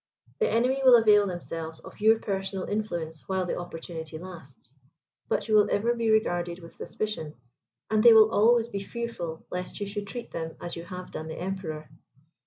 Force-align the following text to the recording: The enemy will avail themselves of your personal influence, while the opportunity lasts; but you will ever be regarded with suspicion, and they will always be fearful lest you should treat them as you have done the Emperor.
The 0.39 0.49
enemy 0.51 0.81
will 0.83 0.95
avail 0.95 1.27
themselves 1.27 1.79
of 1.79 1.99
your 2.01 2.17
personal 2.17 2.65
influence, 2.65 3.21
while 3.29 3.45
the 3.45 3.55
opportunity 3.59 4.17
lasts; 4.17 4.73
but 5.29 5.47
you 5.47 5.53
will 5.53 5.69
ever 5.69 5.93
be 5.93 6.09
regarded 6.09 6.57
with 6.57 6.73
suspicion, 6.73 7.35
and 7.87 8.01
they 8.01 8.11
will 8.13 8.31
always 8.31 8.67
be 8.67 8.79
fearful 8.79 9.45
lest 9.51 9.79
you 9.79 9.85
should 9.85 10.07
treat 10.07 10.31
them 10.31 10.55
as 10.59 10.75
you 10.75 10.85
have 10.85 11.11
done 11.11 11.27
the 11.27 11.37
Emperor. 11.37 11.87